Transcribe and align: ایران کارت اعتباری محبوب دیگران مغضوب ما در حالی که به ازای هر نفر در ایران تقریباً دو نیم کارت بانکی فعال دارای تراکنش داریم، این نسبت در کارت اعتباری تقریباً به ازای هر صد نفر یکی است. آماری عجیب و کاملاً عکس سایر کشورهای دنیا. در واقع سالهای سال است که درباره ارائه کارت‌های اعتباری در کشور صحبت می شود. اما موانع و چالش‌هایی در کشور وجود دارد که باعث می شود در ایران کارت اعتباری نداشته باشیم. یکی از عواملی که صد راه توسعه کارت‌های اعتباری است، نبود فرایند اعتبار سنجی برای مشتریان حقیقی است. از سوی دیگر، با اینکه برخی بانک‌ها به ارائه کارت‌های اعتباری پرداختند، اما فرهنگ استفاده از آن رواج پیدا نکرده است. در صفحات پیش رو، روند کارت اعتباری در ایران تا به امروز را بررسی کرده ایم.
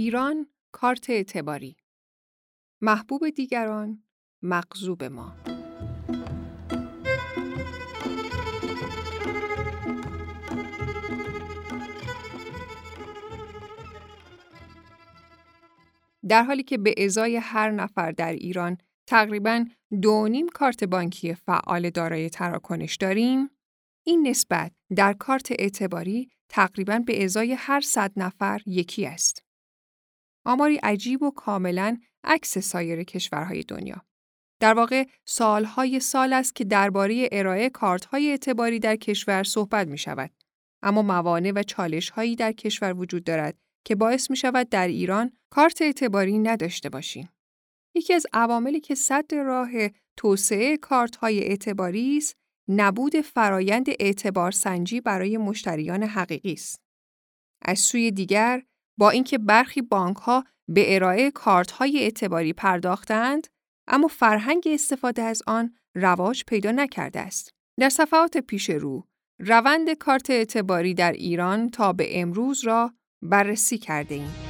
ایران 0.00 0.46
کارت 0.72 1.10
اعتباری 1.10 1.76
محبوب 2.80 3.30
دیگران 3.30 4.02
مغضوب 4.42 5.04
ما 5.04 5.36
در 16.28 16.42
حالی 16.42 16.62
که 16.62 16.78
به 16.78 16.94
ازای 16.98 17.36
هر 17.36 17.70
نفر 17.70 18.12
در 18.12 18.32
ایران 18.32 18.78
تقریباً 19.06 19.64
دو 20.02 20.28
نیم 20.28 20.48
کارت 20.48 20.84
بانکی 20.84 21.34
فعال 21.34 21.90
دارای 21.90 22.30
تراکنش 22.30 22.96
داریم، 22.96 23.50
این 24.06 24.28
نسبت 24.28 24.72
در 24.96 25.12
کارت 25.12 25.52
اعتباری 25.58 26.30
تقریباً 26.48 26.98
به 26.98 27.24
ازای 27.24 27.52
هر 27.52 27.80
صد 27.80 28.12
نفر 28.16 28.60
یکی 28.66 29.06
است. 29.06 29.47
آماری 30.48 30.76
عجیب 30.76 31.22
و 31.22 31.30
کاملاً 31.30 31.98
عکس 32.24 32.58
سایر 32.58 33.02
کشورهای 33.02 33.62
دنیا. 33.62 34.04
در 34.60 34.74
واقع 34.74 35.04
سالهای 35.24 36.00
سال 36.00 36.32
است 36.32 36.54
که 36.54 36.64
درباره 36.64 37.28
ارائه 37.32 37.70
کارت‌های 37.70 38.30
اعتباری 38.30 38.78
در 38.78 38.96
کشور 38.96 39.42
صحبت 39.42 39.88
می 39.88 39.98
شود. 39.98 40.30
اما 40.82 41.02
موانع 41.02 41.52
و 41.54 41.62
چالش‌هایی 41.62 42.36
در 42.36 42.52
کشور 42.52 42.94
وجود 42.96 43.24
دارد 43.24 43.58
که 43.84 43.94
باعث 43.94 44.30
می 44.30 44.36
شود 44.36 44.68
در 44.68 44.88
ایران 44.88 45.32
کارت 45.50 45.82
اعتباری 45.82 46.38
نداشته 46.38 46.88
باشیم. 46.88 47.28
یکی 47.94 48.14
از 48.14 48.26
عواملی 48.32 48.80
که 48.80 48.94
صد 48.94 49.34
راه 49.34 49.70
توسعه 50.16 50.76
کارت‌های 50.76 51.44
اعتباری 51.44 52.16
است، 52.16 52.36
نبود 52.68 53.20
فرایند 53.20 53.86
اعتبار 54.00 54.50
سنجی 54.50 55.00
برای 55.00 55.36
مشتریان 55.36 56.02
حقیقی 56.02 56.52
است. 56.52 56.82
از 57.62 57.78
سوی 57.78 58.10
دیگر، 58.10 58.62
با 58.98 59.10
اینکه 59.10 59.38
برخی 59.38 59.82
بانک‌ها 59.82 60.44
به 60.68 60.94
ارائه 60.94 61.30
کارت‌های 61.30 61.98
اعتباری 61.98 62.52
پرداختند، 62.52 63.46
اما 63.88 64.08
فرهنگ 64.08 64.68
استفاده 64.70 65.22
از 65.22 65.42
آن 65.46 65.74
رواج 65.94 66.44
پیدا 66.46 66.70
نکرده 66.70 67.20
است. 67.20 67.50
در 67.80 67.88
صفحات 67.88 68.38
پیش 68.38 68.70
رو، 68.70 69.06
روند 69.40 69.92
کارت 69.92 70.30
اعتباری 70.30 70.94
در 70.94 71.12
ایران 71.12 71.68
تا 71.68 71.92
به 71.92 72.20
امروز 72.20 72.64
را 72.64 72.92
بررسی 73.22 73.78
کرده 73.78 74.14
ایم. 74.14 74.47